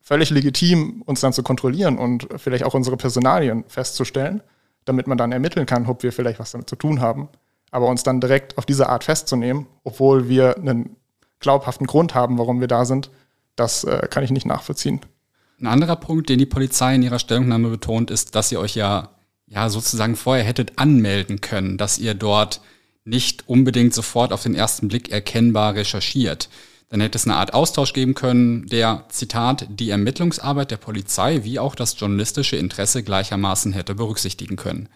völlig 0.02 0.32
legitim, 0.32 1.04
uns 1.06 1.22
dann 1.22 1.32
zu 1.32 1.44
kontrollieren 1.44 2.00
und 2.00 2.28
vielleicht 2.38 2.64
auch 2.64 2.74
unsere 2.74 2.98
Personalien 2.98 3.64
festzustellen, 3.68 4.42
damit 4.86 5.06
man 5.06 5.20
dann 5.20 5.32
ermitteln 5.32 5.68
kann, 5.68 5.86
ob 5.86 6.02
wir 6.02 6.12
vielleicht 6.12 6.40
was 6.40 6.52
damit 6.52 6.68
zu 6.68 6.76
tun 6.76 7.02
haben. 7.02 7.30
Aber 7.70 7.86
uns 7.86 8.02
dann 8.02 8.20
direkt 8.20 8.58
auf 8.58 8.66
diese 8.66 8.90
Art 8.90 9.04
festzunehmen, 9.04 9.68
obwohl 9.84 10.28
wir 10.28 10.58
einen 10.58 10.96
glaubhaften 11.40 11.86
Grund 11.86 12.16
haben, 12.16 12.40
warum 12.40 12.62
wir 12.62 12.68
da 12.68 12.84
sind, 12.84 13.12
das 13.56 13.84
äh, 13.84 14.08
kann 14.10 14.24
ich 14.24 14.32
nicht 14.32 14.48
nachvollziehen. 14.48 15.02
Ein 15.60 15.68
anderer 15.68 15.98
Punkt, 15.98 16.30
den 16.30 16.40
die 16.40 16.46
Polizei 16.46 16.96
in 16.96 17.04
ihrer 17.04 17.20
Stellungnahme 17.20 17.70
betont, 17.70 18.12
ist, 18.12 18.36
dass 18.36 18.52
ihr 18.52 18.60
euch 18.60 18.76
ja, 18.76 19.10
ja 19.48 19.70
sozusagen 19.70 20.16
vorher 20.16 20.46
hättet 20.46 20.78
anmelden 20.78 21.42
können, 21.42 21.78
dass 21.78 21.98
ihr 21.98 22.14
dort 22.14 22.62
nicht 23.04 23.50
unbedingt 23.50 23.94
sofort 23.94 24.32
auf 24.32 24.44
den 24.44 24.56
ersten 24.56 24.88
Blick 24.88 25.10
erkennbar 25.10 25.76
recherchiert. 25.76 26.50
Dann 26.90 27.02
hätte 27.02 27.18
es 27.18 27.26
eine 27.26 27.36
Art 27.36 27.54
Austausch 27.54 27.94
geben 27.94 28.14
können, 28.14 28.68
der, 28.68 29.06
Zitat, 29.10 29.68
die 29.70 29.90
Ermittlungsarbeit 29.90 30.72
der 30.72 30.78
Polizei 30.78 31.44
wie 31.44 31.60
auch 31.60 31.76
das 31.76 32.00
journalistische 32.00 32.56
Interesse 32.56 33.04
gleichermaßen 33.04 33.74
hätte 33.74 33.96
berücksichtigen 33.96 34.56
können. 34.56 34.90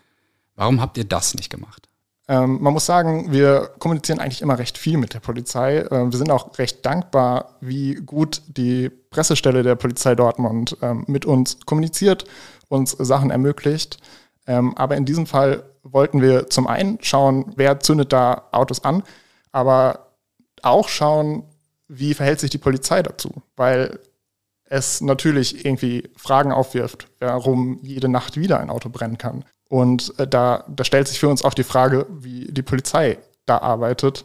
Warum 0.55 0.82
habt 0.82 0.98
ihr 0.98 1.05
das 1.05 1.36
nicht 1.36 1.50
gemacht? 1.50 1.89
Ähm, 2.27 2.62
man 2.62 2.74
muss 2.74 2.86
sagen, 2.86 3.32
wir 3.32 3.72
kommunizieren 3.80 4.20
eigentlich 4.20 4.42
immer 4.42 4.58
recht 4.58 4.77
viel 4.77 4.98
mit 4.98 5.13
der 5.13 5.20
Polizei. 5.20 5.86
Ähm, 5.92 6.12
wir 6.12 6.18
sind 6.18 6.32
auch 6.32 6.58
recht 6.58 6.86
dankbar, 6.86 7.58
wie 7.60 7.96
gut 7.96 8.42
die 8.48 8.89
Pressestelle 8.89 9.63
der 9.63 9.75
Polizei 9.75 10.15
Dortmund 10.15 10.77
ähm, 10.82 11.03
mit 11.08 11.25
uns 11.25 11.60
kommuniziert, 11.65 12.25
uns 12.70 12.92
Sachen 12.92 13.30
ermöglicht. 13.30 13.98
Ähm, 14.48 14.77
aber 14.77 14.96
in 14.96 15.06
diesem 15.06 15.25
Fall 15.25 15.63
wollten 15.84 16.22
wir 16.22 16.50
zum 16.50 16.68
einen 16.68 16.98
schauen, 17.01 17.51
wer 17.56 17.82
zündet 17.82 18.13
da 18.13 18.44
Autos 18.51 18.84
an, 18.84 19.03
aber 19.51 20.13
auch 20.62 20.88
schauen, 20.88 21.44
wie 21.88 22.13
verhält 22.13 22.39
sich 22.39 22.50
die 22.50 22.58
Polizei 22.58 23.03
dazu, 23.03 23.44
weil 23.56 24.00
es 24.65 25.01
natürlich 25.01 25.65
irgendwie 25.65 26.10
Fragen 26.15 26.51
aufwirft, 26.51 27.08
warum 27.20 27.80
jede 27.84 28.08
Nacht 28.10 28.38
wieder 28.38 28.60
ein 28.60 28.70
Auto 28.70 28.89
brennen 28.89 29.18
kann. 29.18 29.44
Und 29.74 30.13
äh, 30.20 30.27
da, 30.27 30.65
da 30.68 30.84
stellt 30.84 31.08
sich 31.08 31.20
für 31.20 31.27
uns 31.27 31.44
auch 31.44 31.56
die 31.56 31.63
Frage, 31.63 32.06
wie 32.12 32.46
die 32.46 32.62
Polizei 32.62 33.18
da 33.48 33.58
arbeitet, 33.58 34.24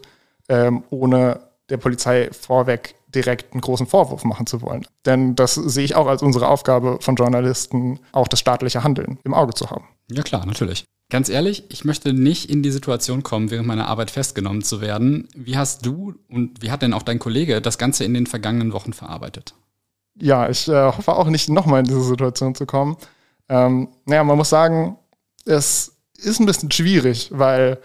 ähm, 0.51 0.85
ohne 0.91 1.41
der 1.71 1.79
Polizei 1.79 2.29
vorweg 2.39 2.97
direkt 3.15 3.55
einen 3.55 3.63
großen 3.63 3.87
Vorwurf 3.87 4.25
machen 4.25 4.47
zu 4.47 4.61
wollen. 4.61 4.87
Denn 5.07 5.37
das 5.37 5.55
sehe 5.55 5.87
ich 5.87 5.95
auch 5.95 6.07
als 6.07 6.21
unsere 6.21 6.49
Aufgabe 6.49 6.99
von 7.01 7.17
Journalisten, 7.17 7.99
auch 8.13 8.29
das 8.29 8.41
staatliche 8.41 8.85
Handeln 8.85 9.21
im 9.25 9.33
Auge 9.33 9.55
zu 9.55 9.71
haben. 9.71 9.87
Ja 10.13 10.23
klar, 10.23 10.45
natürlich. 10.45 10.85
Ganz 11.11 11.31
ehrlich, 11.31 11.65
ich 11.71 11.83
möchte 11.87 12.13
nicht 12.13 12.51
in 12.51 12.63
die 12.63 12.71
Situation 12.71 13.23
kommen, 13.23 13.51
während 13.51 13.69
meiner 13.69 13.89
Arbeit 13.89 14.11
festgenommen 14.11 14.61
zu 14.61 14.83
werden. 14.83 15.29
Wie 15.35 15.57
hast 15.57 15.87
du 15.87 16.13
und 16.29 16.61
wie 16.61 16.71
hat 16.71 16.83
denn 16.83 16.93
auch 16.93 17.03
dein 17.03 17.19
Kollege 17.19 17.63
das 17.63 17.79
Ganze 17.79 18.05
in 18.05 18.13
den 18.13 18.27
vergangenen 18.27 18.75
Wochen 18.75 18.93
verarbeitet? 18.93 19.55
Ja, 20.21 20.47
ich 20.51 20.69
äh, 20.69 20.93
hoffe 20.93 21.17
auch 21.17 21.29
nicht 21.29 21.49
nochmal 21.49 21.81
in 21.81 21.87
diese 21.87 22.03
Situation 22.03 22.55
zu 22.55 22.67
kommen. 22.67 22.99
Ähm, 23.49 23.89
naja, 24.05 24.25
man 24.25 24.37
muss 24.37 24.51
sagen, 24.51 24.99
es 25.49 25.97
ist 26.17 26.41
ein 26.41 26.47
bisschen 26.47 26.71
schwierig, 26.71 27.31
weil 27.33 27.79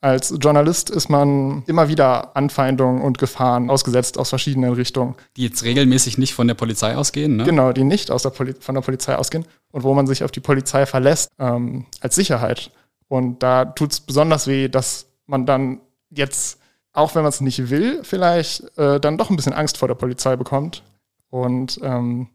als 0.00 0.32
Journalist 0.38 0.90
ist 0.90 1.08
man 1.08 1.64
immer 1.66 1.88
wieder 1.88 2.36
Anfeindungen 2.36 3.02
und 3.02 3.18
Gefahren 3.18 3.68
ausgesetzt 3.68 4.16
aus 4.16 4.28
verschiedenen 4.28 4.72
Richtungen. 4.72 5.16
Die 5.36 5.42
jetzt 5.42 5.64
regelmäßig 5.64 6.18
nicht 6.18 6.34
von 6.34 6.46
der 6.46 6.54
Polizei 6.54 6.96
ausgehen, 6.96 7.36
ne? 7.36 7.44
Genau, 7.44 7.72
die 7.72 7.82
nicht 7.82 8.12
aus 8.12 8.22
der 8.22 8.30
Poli 8.30 8.54
von 8.60 8.76
der 8.76 8.82
Polizei 8.82 9.16
ausgehen 9.16 9.44
und 9.72 9.82
wo 9.82 9.92
man 9.94 10.06
sich 10.06 10.22
auf 10.22 10.30
die 10.30 10.40
Polizei 10.40 10.86
verlässt 10.86 11.30
ähm, 11.38 11.86
als 12.00 12.14
Sicherheit. 12.14 12.70
Und 13.08 13.42
da 13.42 13.64
tut 13.64 13.92
es 13.92 14.00
besonders 14.00 14.46
weh, 14.46 14.68
dass 14.68 15.06
man 15.26 15.46
dann 15.46 15.80
jetzt, 16.10 16.58
auch 16.92 17.16
wenn 17.16 17.22
man 17.22 17.30
es 17.30 17.40
nicht 17.40 17.68
will, 17.68 18.00
vielleicht 18.04 18.78
äh, 18.78 19.00
dann 19.00 19.18
doch 19.18 19.30
ein 19.30 19.36
bisschen 19.36 19.52
Angst 19.52 19.78
vor 19.78 19.88
der 19.88 19.96
Polizei 19.96 20.36
bekommt. 20.36 20.84
Und 21.30 21.80
ähm, 21.82 22.28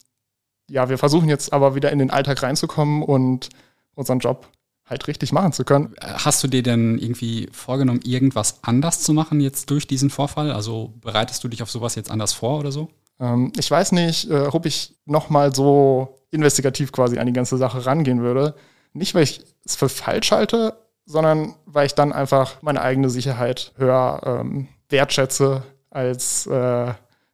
ja, 0.69 0.89
wir 0.89 0.97
versuchen 0.97 1.29
jetzt 1.29 1.53
aber 1.53 1.75
wieder 1.75 1.91
in 1.91 1.99
den 1.99 2.11
Alltag 2.11 2.43
reinzukommen 2.43 3.03
und 3.03 3.49
unseren 3.95 4.19
Job 4.19 4.47
halt 4.85 5.07
richtig 5.07 5.31
machen 5.31 5.53
zu 5.53 5.63
können. 5.63 5.93
Hast 6.01 6.43
du 6.43 6.47
dir 6.47 6.63
denn 6.63 6.97
irgendwie 6.97 7.49
vorgenommen, 7.51 8.01
irgendwas 8.03 8.59
anders 8.63 9.01
zu 9.01 9.13
machen 9.13 9.39
jetzt 9.39 9.69
durch 9.69 9.87
diesen 9.87 10.09
Vorfall? 10.09 10.51
Also 10.51 10.93
bereitest 11.01 11.43
du 11.43 11.47
dich 11.47 11.63
auf 11.63 11.71
sowas 11.71 11.95
jetzt 11.95 12.11
anders 12.11 12.33
vor 12.33 12.59
oder 12.59 12.71
so? 12.71 12.89
Ähm, 13.19 13.53
ich 13.57 13.69
weiß 13.69 13.93
nicht, 13.93 14.29
äh, 14.29 14.47
ob 14.51 14.65
ich 14.65 14.95
nochmal 15.05 15.53
so 15.53 16.19
investigativ 16.31 16.91
quasi 16.91 17.17
an 17.17 17.27
die 17.27 17.33
ganze 17.33 17.57
Sache 17.57 17.85
rangehen 17.85 18.21
würde. 18.21 18.55
Nicht, 18.93 19.15
weil 19.15 19.23
ich 19.23 19.41
es 19.65 19.75
für 19.75 19.89
falsch 19.89 20.31
halte, 20.31 20.77
sondern 21.05 21.55
weil 21.65 21.85
ich 21.85 21.95
dann 21.95 22.11
einfach 22.11 22.61
meine 22.61 22.81
eigene 22.81 23.09
Sicherheit 23.09 23.71
höher 23.77 24.21
ähm, 24.25 24.67
wertschätze 24.89 25.63
als 25.89 26.45
äh, 26.47 26.93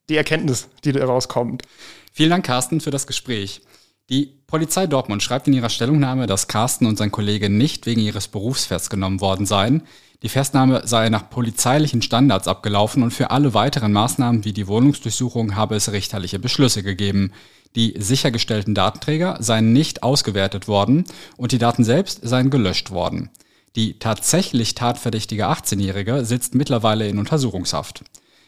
die 0.10 0.18
Erkenntnis, 0.18 0.68
die 0.84 0.91
daraus 0.91 1.27
kommt. 1.27 1.63
Vielen 2.12 2.32
Dank, 2.32 2.46
Carsten, 2.46 2.82
für 2.82 2.91
das 2.91 3.08
Gespräch. 3.08 3.62
Die 4.10 4.34
Polizei 4.48 4.88
Dortmund 4.88 5.22
schreibt 5.22 5.48
in 5.48 5.54
ihrer 5.54 5.70
Stellungnahme, 5.70 6.25
dass 6.25 6.48
Carsten 6.48 6.88
und 6.88 6.98
sein 6.98 7.12
Kollege 7.12 7.50
nicht 7.50 7.86
wegen 7.86 8.01
ihres 8.01 8.28
Berufs 8.28 8.66
festgenommen 8.66 9.22
worden 9.22 9.46
seien. 9.46 9.84
Die 10.24 10.30
Festnahme 10.30 10.82
sei 10.86 11.10
nach 11.10 11.30
polizeilichen 11.30 12.01
Standards 12.01 12.48
abgelaufen 12.48 13.04
und 13.04 13.12
für 13.12 13.30
alle 13.30 13.54
weiteren 13.54 13.94
Maßnahmen 13.94 14.44
wie 14.46 14.51
die 14.51 14.68
Wohnungsdurchsuchung 14.68 15.56
habe 15.56 15.75
es 15.75 15.92
richterliche 15.92 16.39
Beschlüsse 16.39 16.82
gegeben. 16.82 17.32
Die 17.75 17.94
sichergestellten 18.00 18.74
Datenträger 18.74 19.38
seien 19.42 19.74
nicht 19.74 20.01
ausgewertet 20.01 20.68
worden 20.68 21.04
und 21.38 21.51
die 21.51 21.60
Daten 21.60 21.84
selbst 21.84 22.28
seien 22.28 22.50
gelöscht 22.50 22.89
worden. 22.89 23.30
Die 23.75 24.00
tatsächlich 24.00 24.74
tatverdächtige 24.74 25.48
18-Jährige 25.48 26.25
sitzt 26.25 26.56
mittlerweile 26.56 27.08
in 27.08 27.20
Untersuchungshaft. 27.20 28.04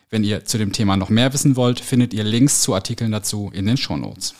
Wenn 0.10 0.24
ihr 0.24 0.44
zu 0.44 0.58
dem 0.58 0.74
Thema 0.74 0.98
noch 0.98 1.10
mehr 1.10 1.32
wissen 1.32 1.56
wollt, 1.56 1.80
findet 1.80 2.13
ihr 2.15 2.24
Links 2.24 2.62
zu 2.62 2.74
Artikeln 2.74 3.12
dazu 3.12 3.51
in 3.53 3.68
den 3.68 3.77
Shownotes. 3.77 4.34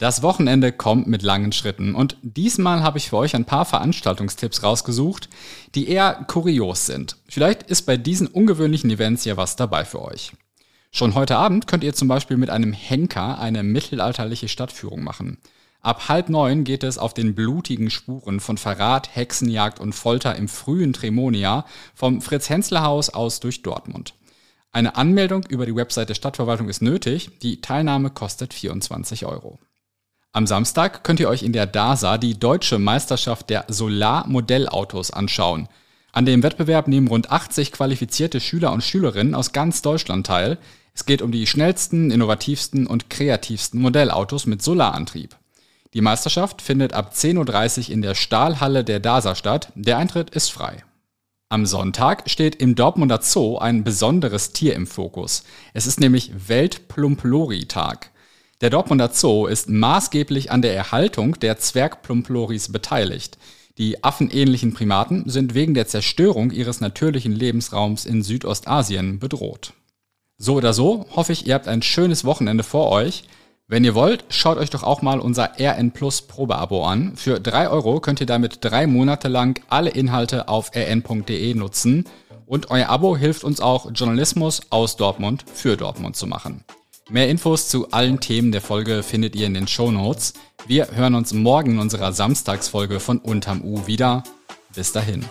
Das 0.00 0.22
Wochenende 0.22 0.72
kommt 0.72 1.08
mit 1.08 1.20
langen 1.20 1.52
Schritten 1.52 1.94
und 1.94 2.16
diesmal 2.22 2.82
habe 2.82 2.96
ich 2.96 3.10
für 3.10 3.18
euch 3.18 3.36
ein 3.36 3.44
paar 3.44 3.66
Veranstaltungstipps 3.66 4.62
rausgesucht, 4.62 5.28
die 5.74 5.90
eher 5.90 6.24
kurios 6.26 6.86
sind. 6.86 7.18
Vielleicht 7.28 7.64
ist 7.64 7.82
bei 7.82 7.98
diesen 7.98 8.26
ungewöhnlichen 8.26 8.88
Events 8.88 9.26
ja 9.26 9.36
was 9.36 9.56
dabei 9.56 9.84
für 9.84 10.00
euch. 10.00 10.32
Schon 10.90 11.14
heute 11.14 11.36
Abend 11.36 11.66
könnt 11.66 11.84
ihr 11.84 11.92
zum 11.92 12.08
Beispiel 12.08 12.38
mit 12.38 12.48
einem 12.48 12.72
Henker 12.72 13.38
eine 13.38 13.62
mittelalterliche 13.62 14.48
Stadtführung 14.48 15.04
machen. 15.04 15.36
Ab 15.82 16.08
halb 16.08 16.30
neun 16.30 16.64
geht 16.64 16.82
es 16.82 16.96
auf 16.96 17.12
den 17.12 17.34
blutigen 17.34 17.90
Spuren 17.90 18.40
von 18.40 18.56
Verrat, 18.56 19.14
Hexenjagd 19.14 19.80
und 19.80 19.94
Folter 19.94 20.34
im 20.34 20.48
frühen 20.48 20.94
Tremonia 20.94 21.66
vom 21.94 22.22
Fritz-Hensler-Haus 22.22 23.10
aus 23.10 23.40
durch 23.40 23.60
Dortmund. 23.60 24.14
Eine 24.72 24.96
Anmeldung 24.96 25.44
über 25.50 25.66
die 25.66 25.76
Website 25.76 26.08
der 26.08 26.14
Stadtverwaltung 26.14 26.70
ist 26.70 26.80
nötig. 26.80 27.38
Die 27.40 27.60
Teilnahme 27.60 28.08
kostet 28.08 28.54
24 28.54 29.26
Euro. 29.26 29.58
Am 30.32 30.46
Samstag 30.46 31.02
könnt 31.02 31.18
ihr 31.18 31.28
euch 31.28 31.42
in 31.42 31.52
der 31.52 31.66
DASA 31.66 32.16
die 32.16 32.38
deutsche 32.38 32.78
Meisterschaft 32.78 33.50
der 33.50 33.64
Solar-Modellautos 33.66 35.10
anschauen. 35.10 35.68
An 36.12 36.24
dem 36.24 36.44
Wettbewerb 36.44 36.86
nehmen 36.86 37.08
rund 37.08 37.32
80 37.32 37.72
qualifizierte 37.72 38.40
Schüler 38.40 38.72
und 38.72 38.84
Schülerinnen 38.84 39.34
aus 39.34 39.50
ganz 39.50 39.82
Deutschland 39.82 40.28
teil. 40.28 40.58
Es 40.94 41.04
geht 41.04 41.20
um 41.20 41.32
die 41.32 41.48
schnellsten, 41.48 42.12
innovativsten 42.12 42.86
und 42.86 43.10
kreativsten 43.10 43.80
Modellautos 43.80 44.46
mit 44.46 44.62
Solarantrieb. 44.62 45.36
Die 45.94 46.00
Meisterschaft 46.00 46.62
findet 46.62 46.92
ab 46.92 47.12
10.30 47.12 47.88
Uhr 47.88 47.94
in 47.94 48.02
der 48.02 48.14
Stahlhalle 48.14 48.84
der 48.84 49.00
DASA 49.00 49.34
statt. 49.34 49.72
Der 49.74 49.98
Eintritt 49.98 50.30
ist 50.30 50.52
frei. 50.52 50.84
Am 51.48 51.66
Sonntag 51.66 52.30
steht 52.30 52.54
im 52.54 52.76
Dortmunder 52.76 53.18
Zoo 53.20 53.58
ein 53.58 53.82
besonderes 53.82 54.52
Tier 54.52 54.76
im 54.76 54.86
Fokus. 54.86 55.42
Es 55.74 55.88
ist 55.88 55.98
nämlich 55.98 56.30
Weltplumplori-Tag. 56.48 58.09
Der 58.60 58.68
Dortmunder 58.68 59.08
Zoo 59.10 59.46
ist 59.46 59.70
maßgeblich 59.70 60.50
an 60.50 60.60
der 60.60 60.74
Erhaltung 60.74 61.40
der 61.40 61.56
Zwergplumploris 61.56 62.70
beteiligt. 62.70 63.38
Die 63.78 64.04
affenähnlichen 64.04 64.74
Primaten 64.74 65.30
sind 65.30 65.54
wegen 65.54 65.72
der 65.72 65.86
Zerstörung 65.86 66.50
ihres 66.50 66.82
natürlichen 66.82 67.32
Lebensraums 67.32 68.04
in 68.04 68.22
Südostasien 68.22 69.18
bedroht. 69.18 69.72
So 70.36 70.56
oder 70.56 70.74
so 70.74 71.06
hoffe 71.16 71.32
ich, 71.32 71.46
ihr 71.46 71.54
habt 71.54 71.68
ein 71.68 71.80
schönes 71.80 72.26
Wochenende 72.26 72.62
vor 72.62 72.90
euch. 72.90 73.24
Wenn 73.66 73.84
ihr 73.84 73.94
wollt, 73.94 74.26
schaut 74.28 74.58
euch 74.58 74.68
doch 74.68 74.82
auch 74.82 75.00
mal 75.00 75.20
unser 75.20 75.52
RN 75.58 75.92
Plus 75.92 76.20
Probeabo 76.22 76.84
an. 76.84 77.16
Für 77.16 77.40
drei 77.40 77.70
Euro 77.70 78.00
könnt 78.00 78.20
ihr 78.20 78.26
damit 78.26 78.58
drei 78.60 78.86
Monate 78.86 79.28
lang 79.28 79.62
alle 79.70 79.88
Inhalte 79.88 80.48
auf 80.48 80.72
rn.de 80.74 81.54
nutzen 81.54 82.04
und 82.44 82.70
euer 82.70 82.90
Abo 82.90 83.16
hilft 83.16 83.44
uns 83.44 83.60
auch, 83.60 83.90
Journalismus 83.94 84.60
aus 84.68 84.96
Dortmund 84.96 85.44
für 85.54 85.78
Dortmund 85.78 86.16
zu 86.16 86.26
machen. 86.26 86.64
Mehr 87.10 87.28
Infos 87.28 87.68
zu 87.68 87.90
allen 87.90 88.20
Themen 88.20 88.52
der 88.52 88.60
Folge 88.60 89.02
findet 89.02 89.34
ihr 89.34 89.48
in 89.48 89.54
den 89.54 89.66
Show 89.66 89.90
Notes. 89.90 90.32
Wir 90.68 90.92
hören 90.92 91.16
uns 91.16 91.32
morgen 91.32 91.72
in 91.72 91.78
unserer 91.80 92.12
Samstagsfolge 92.12 93.00
von 93.00 93.18
Unterm 93.18 93.62
U 93.64 93.88
wieder. 93.88 94.22
Bis 94.76 94.92
dahin. 94.92 95.24